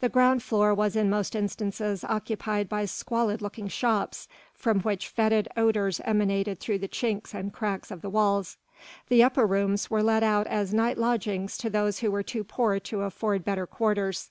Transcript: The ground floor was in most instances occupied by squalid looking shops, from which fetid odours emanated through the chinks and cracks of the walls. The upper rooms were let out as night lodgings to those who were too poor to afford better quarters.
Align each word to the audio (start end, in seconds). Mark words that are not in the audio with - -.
The 0.00 0.08
ground 0.08 0.42
floor 0.42 0.74
was 0.74 0.96
in 0.96 1.08
most 1.08 1.36
instances 1.36 2.02
occupied 2.02 2.68
by 2.68 2.84
squalid 2.84 3.40
looking 3.40 3.68
shops, 3.68 4.26
from 4.54 4.80
which 4.80 5.06
fetid 5.06 5.46
odours 5.56 6.00
emanated 6.00 6.58
through 6.58 6.78
the 6.78 6.88
chinks 6.88 7.32
and 7.32 7.52
cracks 7.52 7.92
of 7.92 8.02
the 8.02 8.10
walls. 8.10 8.56
The 9.08 9.22
upper 9.22 9.46
rooms 9.46 9.88
were 9.88 10.02
let 10.02 10.24
out 10.24 10.48
as 10.48 10.74
night 10.74 10.98
lodgings 10.98 11.56
to 11.58 11.70
those 11.70 12.00
who 12.00 12.10
were 12.10 12.24
too 12.24 12.42
poor 12.42 12.80
to 12.80 13.02
afford 13.02 13.44
better 13.44 13.68
quarters. 13.68 14.30